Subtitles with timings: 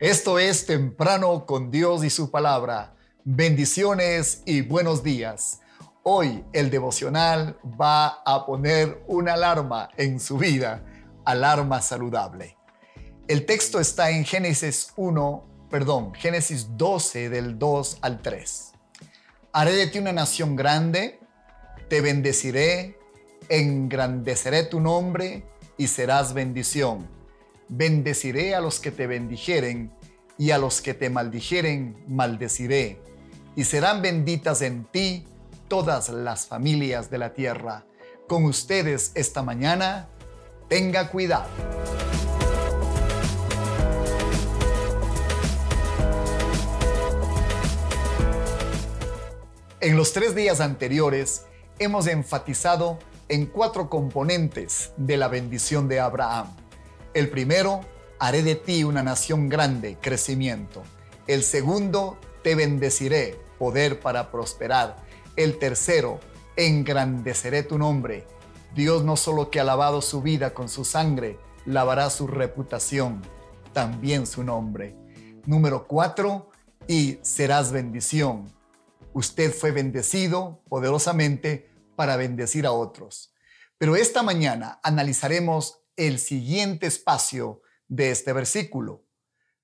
[0.00, 2.96] Esto es Temprano con Dios y su palabra.
[3.22, 5.60] Bendiciones y buenos días.
[6.02, 10.84] Hoy el devocional va a poner una alarma en su vida,
[11.24, 12.56] alarma saludable.
[13.28, 18.72] El texto está en Génesis 1, perdón, Génesis 12 del 2 al 3.
[19.52, 21.20] Haré de ti una nación grande,
[21.88, 22.98] te bendeciré,
[23.48, 25.46] engrandeceré tu nombre
[25.78, 27.23] y serás bendición
[27.76, 29.90] Bendeciré a los que te bendijeren,
[30.38, 33.00] y a los que te maldijeren, maldeciré.
[33.56, 35.26] Y serán benditas en ti
[35.66, 37.84] todas las familias de la tierra.
[38.28, 40.08] Con ustedes esta mañana,
[40.68, 41.48] tenga cuidado.
[49.80, 51.44] En los tres días anteriores
[51.80, 56.63] hemos enfatizado en cuatro componentes de la bendición de Abraham.
[57.14, 57.80] El primero,
[58.18, 60.82] haré de ti una nación grande, crecimiento.
[61.28, 64.96] El segundo, te bendeciré, poder para prosperar.
[65.36, 66.18] El tercero,
[66.56, 68.26] engrandeceré tu nombre.
[68.74, 73.22] Dios no solo que ha lavado su vida con su sangre, lavará su reputación,
[73.72, 74.96] también su nombre.
[75.46, 76.50] Número cuatro,
[76.88, 78.52] y serás bendición.
[79.12, 83.32] Usted fue bendecido poderosamente para bendecir a otros.
[83.78, 89.06] Pero esta mañana analizaremos el siguiente espacio de este versículo.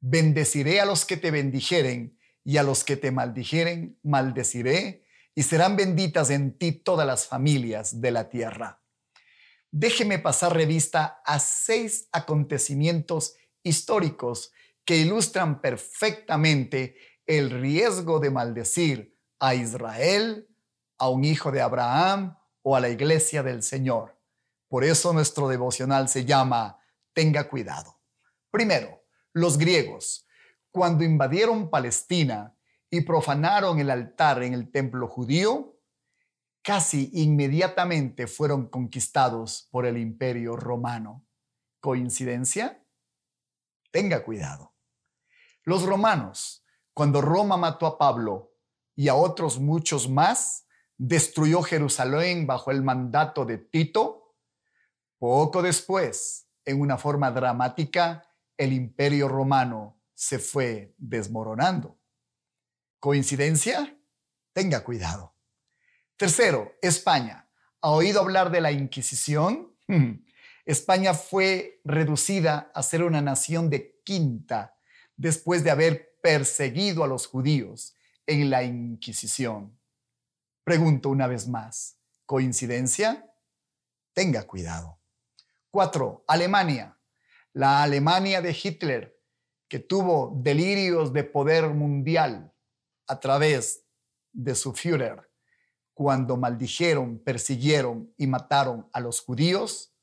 [0.00, 5.76] Bendeciré a los que te bendijeren y a los que te maldijeren, maldeciré, y serán
[5.76, 8.82] benditas en ti todas las familias de la tierra.
[9.70, 14.52] Déjeme pasar revista a seis acontecimientos históricos
[14.84, 20.48] que ilustran perfectamente el riesgo de maldecir a Israel,
[20.96, 24.17] a un hijo de Abraham o a la iglesia del Señor.
[24.68, 26.78] Por eso nuestro devocional se llama
[27.12, 28.00] Tenga cuidado.
[28.50, 30.26] Primero, los griegos,
[30.70, 32.54] cuando invadieron Palestina
[32.90, 35.78] y profanaron el altar en el templo judío,
[36.62, 41.26] casi inmediatamente fueron conquistados por el imperio romano.
[41.80, 42.84] ¿Coincidencia?
[43.90, 44.74] Tenga cuidado.
[45.64, 48.54] Los romanos, cuando Roma mató a Pablo
[48.94, 50.66] y a otros muchos más,
[50.96, 54.17] destruyó Jerusalén bajo el mandato de Tito,
[55.18, 58.24] poco después, en una forma dramática,
[58.56, 61.98] el imperio romano se fue desmoronando.
[62.98, 63.96] ¿Coincidencia?
[64.52, 65.34] Tenga cuidado.
[66.16, 67.48] Tercero, España.
[67.80, 69.76] ¿Ha oído hablar de la Inquisición?
[70.64, 74.76] España fue reducida a ser una nación de quinta
[75.16, 77.94] después de haber perseguido a los judíos
[78.26, 79.78] en la Inquisición.
[80.64, 81.96] Pregunto una vez más,
[82.26, 83.32] ¿coincidencia?
[84.12, 84.97] Tenga cuidado.
[85.70, 86.98] Cuatro, Alemania.
[87.52, 89.20] La Alemania de Hitler,
[89.68, 92.54] que tuvo delirios de poder mundial
[93.06, 93.84] a través
[94.32, 95.30] de su Führer,
[95.92, 99.94] cuando maldijeron, persiguieron y mataron a los judíos,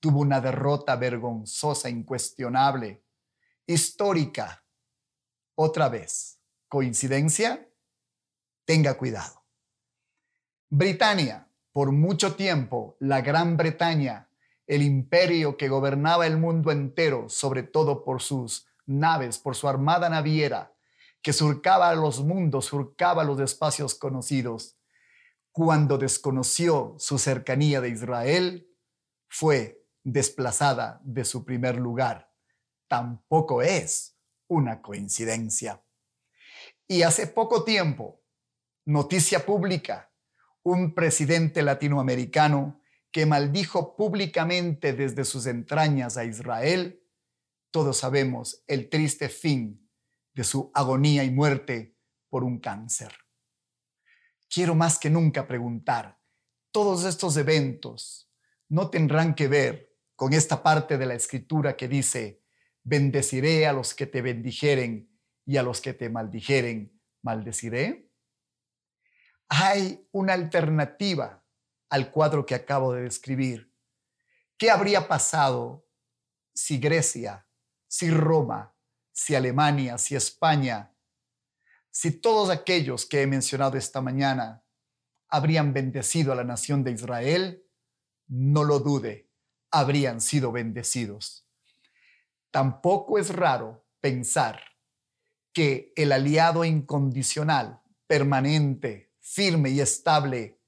[0.00, 3.04] tuvo una derrota vergonzosa, incuestionable,
[3.66, 4.64] histórica.
[5.54, 7.68] Otra vez, ¿coincidencia?
[8.64, 9.44] Tenga cuidado.
[10.70, 14.28] Britania, por mucho tiempo, la Gran Bretaña
[14.66, 20.08] el imperio que gobernaba el mundo entero, sobre todo por sus naves, por su armada
[20.08, 20.74] naviera,
[21.22, 24.78] que surcaba los mundos, surcaba los espacios conocidos.
[25.52, 28.68] Cuando desconoció su cercanía de Israel,
[29.28, 32.32] fue desplazada de su primer lugar.
[32.88, 34.18] Tampoco es
[34.48, 35.82] una coincidencia.
[36.88, 38.20] Y hace poco tiempo,
[38.84, 40.10] noticia pública,
[40.62, 42.81] un presidente latinoamericano
[43.12, 47.04] que maldijo públicamente desde sus entrañas a Israel,
[47.70, 49.88] todos sabemos el triste fin
[50.34, 51.94] de su agonía y muerte
[52.30, 53.12] por un cáncer.
[54.48, 56.18] Quiero más que nunca preguntar,
[56.70, 58.30] ¿todos estos eventos
[58.68, 62.42] no tendrán que ver con esta parte de la escritura que dice,
[62.82, 65.10] bendeciré a los que te bendijeren
[65.44, 68.10] y a los que te maldijeren, maldeciré?
[69.48, 71.41] Hay una alternativa
[71.92, 73.70] al cuadro que acabo de describir.
[74.56, 75.86] ¿Qué habría pasado
[76.54, 77.46] si Grecia,
[77.86, 78.74] si Roma,
[79.12, 80.96] si Alemania, si España,
[81.90, 84.64] si todos aquellos que he mencionado esta mañana
[85.28, 87.62] habrían bendecido a la nación de Israel?
[88.26, 89.28] No lo dude,
[89.70, 91.46] habrían sido bendecidos.
[92.50, 94.62] Tampoco es raro pensar
[95.52, 100.61] que el aliado incondicional, permanente, firme y estable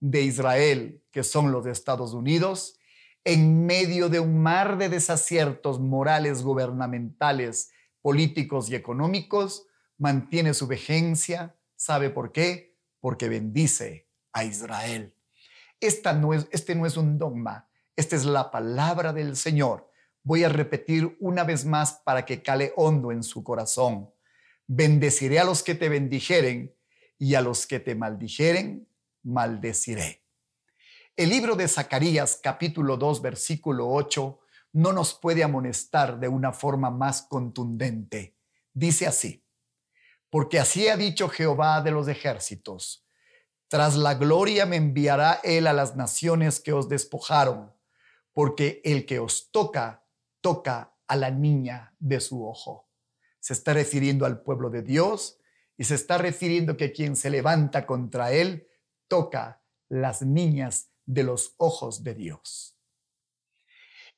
[0.00, 2.78] de Israel, que son los Estados Unidos,
[3.24, 7.70] en medio de un mar de desaciertos morales gubernamentales,
[8.00, 9.66] políticos y económicos,
[9.98, 11.54] mantiene su vigencia.
[11.76, 12.76] ¿Sabe por qué?
[13.00, 15.14] Porque bendice a Israel.
[15.80, 19.90] Esta no es, este no es un dogma, esta es la palabra del Señor.
[20.22, 24.10] Voy a repetir una vez más para que cale hondo en su corazón.
[24.66, 26.74] Bendeciré a los que te bendijeren
[27.18, 28.86] y a los que te maldijeren,
[29.22, 30.24] maldeciré.
[31.16, 34.40] El libro de Zacarías capítulo 2 versículo 8
[34.72, 38.36] no nos puede amonestar de una forma más contundente.
[38.72, 39.44] Dice así,
[40.30, 43.04] porque así ha dicho Jehová de los ejércitos,
[43.68, 47.72] tras la gloria me enviará él a las naciones que os despojaron,
[48.32, 50.04] porque el que os toca,
[50.40, 52.88] toca a la niña de su ojo.
[53.40, 55.38] Se está refiriendo al pueblo de Dios
[55.76, 58.68] y se está refiriendo que quien se levanta contra él
[59.10, 62.76] toca las niñas de los ojos de Dios.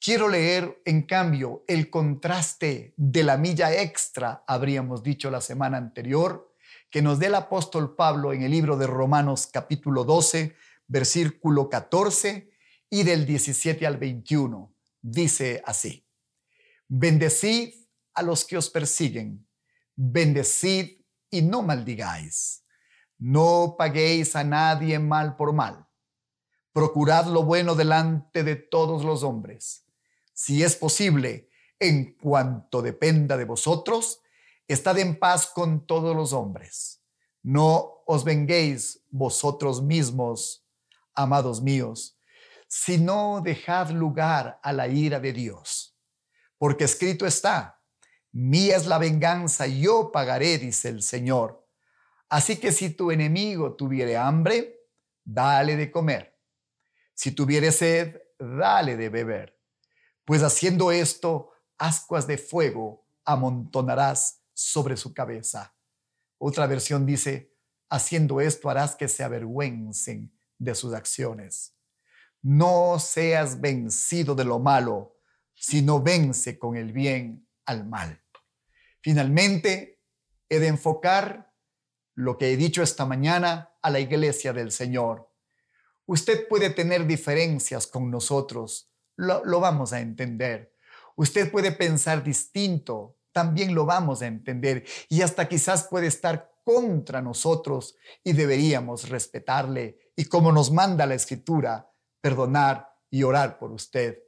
[0.00, 6.54] Quiero leer, en cambio, el contraste de la milla extra, habríamos dicho la semana anterior,
[6.90, 10.54] que nos dé el apóstol Pablo en el libro de Romanos capítulo 12,
[10.86, 12.50] versículo 14
[12.88, 14.74] y del 17 al 21.
[15.02, 16.06] Dice así,
[16.86, 17.74] bendecid
[18.14, 19.46] a los que os persiguen,
[19.94, 22.64] bendecid y no maldigáis,
[23.18, 25.86] no paguéis a nadie mal por mal,
[26.72, 29.84] procurad lo bueno delante de todos los hombres
[30.38, 31.50] si es posible,
[31.80, 34.20] en cuanto dependa de vosotros,
[34.68, 37.02] estad en paz con todos los hombres.
[37.42, 40.64] No os venguéis vosotros mismos,
[41.12, 42.20] amados míos,
[42.68, 45.98] sino dejad lugar a la ira de Dios.
[46.56, 47.82] Porque escrito está,
[48.30, 51.67] mía es la venganza, yo pagaré, dice el Señor.
[52.28, 54.86] Así que si tu enemigo tuviere hambre,
[55.24, 56.38] dale de comer.
[57.14, 59.58] Si tuviere sed, dale de beber
[60.28, 65.74] pues haciendo esto, ascuas de fuego amontonarás sobre su cabeza.
[66.36, 67.56] Otra versión dice,
[67.88, 71.78] haciendo esto harás que se avergüencen de sus acciones.
[72.42, 75.16] No seas vencido de lo malo,
[75.54, 78.22] sino vence con el bien al mal.
[79.00, 80.02] Finalmente,
[80.46, 81.47] he de enfocar
[82.18, 85.30] lo que he dicho esta mañana a la iglesia del Señor.
[86.04, 90.74] Usted puede tener diferencias con nosotros, lo, vamos a entender.
[91.14, 97.22] Usted puede pensar distinto, también lo vamos a entender y hasta quizás puede estar contra
[97.22, 97.94] nosotros
[98.24, 101.88] y deberíamos respetarle y como nos manda la escritura,
[102.20, 104.18] perdonar y orar por usted.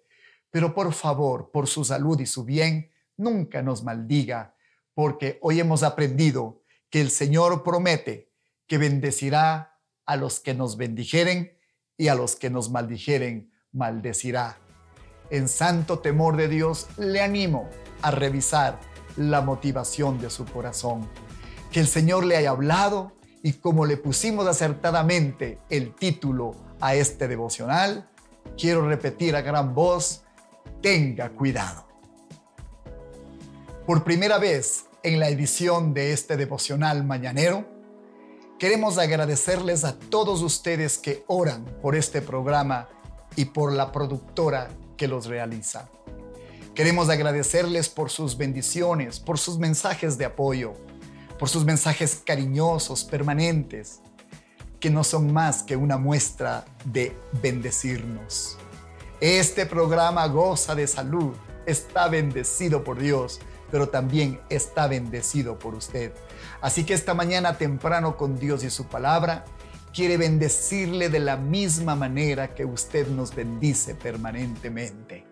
[0.48, 4.54] Pero por favor, por su salud y su bien, nunca nos maldiga,
[4.94, 6.59] porque hoy hemos aprendido
[6.90, 8.32] que el Señor promete
[8.66, 11.56] que bendecirá a los que nos bendijeren
[11.96, 14.58] y a los que nos maldijeren, maldecirá
[15.31, 17.69] en santo temor de Dios, le animo
[18.02, 18.78] a revisar
[19.16, 21.08] la motivación de su corazón.
[21.72, 23.12] Que el Señor le haya hablado
[23.43, 28.10] y como le pusimos acertadamente el título a este devocional,
[28.58, 30.25] quiero repetir a gran voz,
[30.82, 31.86] tenga cuidado.
[33.86, 37.64] Por primera vez en la edición de este devocional mañanero,
[38.58, 42.88] queremos agradecerles a todos ustedes que oran por este programa
[43.37, 45.88] y por la productora que los realiza.
[46.74, 50.74] Queremos agradecerles por sus bendiciones, por sus mensajes de apoyo,
[51.39, 54.01] por sus mensajes cariñosos, permanentes,
[54.79, 58.56] que no son más que una muestra de bendecirnos.
[59.20, 61.34] Este programa goza de salud,
[61.67, 66.12] está bendecido por Dios, pero también está bendecido por usted.
[66.60, 69.44] Así que esta mañana temprano con Dios y su palabra,
[69.93, 75.27] quiere bendecirle de la misma manera que usted nos bendice permanentemente.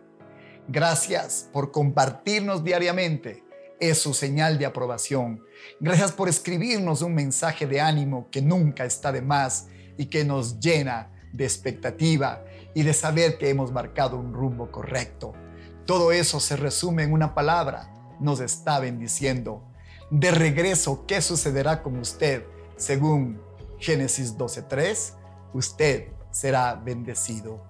[0.67, 3.45] Gracias por compartirnos diariamente.
[3.81, 5.45] Es su señal de aprobación.
[5.79, 10.59] Gracias por escribirnos un mensaje de ánimo que nunca está de más y que nos
[10.59, 15.33] llena de expectativa y de saber que hemos marcado un rumbo correcto.
[15.87, 17.91] Todo eso se resume en una palabra.
[18.21, 19.63] Nos está bendiciendo.
[20.11, 22.45] De regreso, ¿qué sucederá con usted
[22.79, 23.41] según
[23.79, 25.13] Génesis 12.3,
[25.53, 27.61] usted será bendecido.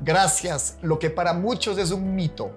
[0.00, 2.54] Gracias, lo que para muchos es un mito,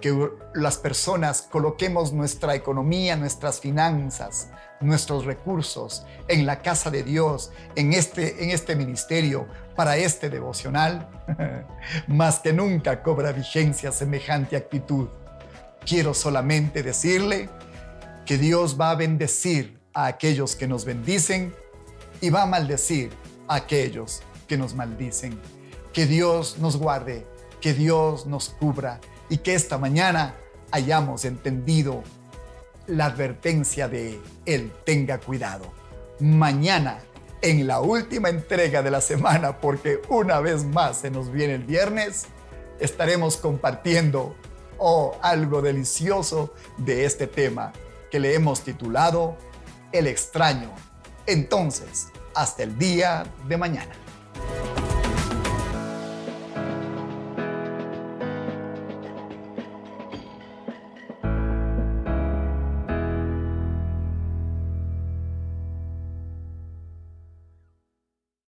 [0.00, 4.50] que las personas coloquemos nuestra economía, nuestras finanzas,
[4.80, 11.08] nuestros recursos en la casa de Dios, en este, en este ministerio, para este devocional,
[12.08, 15.08] más que nunca cobra vigencia semejante actitud.
[15.86, 17.48] Quiero solamente decirle
[18.24, 21.54] que Dios va a bendecir a aquellos que nos bendicen
[22.20, 23.12] y va a maldecir
[23.46, 25.40] a aquellos que nos maldicen.
[25.92, 27.24] Que Dios nos guarde,
[27.60, 29.00] que Dios nos cubra
[29.30, 30.34] y que esta mañana
[30.72, 32.02] hayamos entendido
[32.88, 35.72] la advertencia de Él tenga cuidado.
[36.18, 36.98] Mañana,
[37.42, 41.62] en la última entrega de la semana, porque una vez más se nos viene el
[41.62, 42.26] viernes,
[42.80, 44.34] estaremos compartiendo
[44.78, 47.72] oh, algo delicioso de este tema
[48.10, 49.36] que le hemos titulado
[49.92, 50.70] El extraño.
[51.26, 53.94] Entonces, hasta el día de mañana.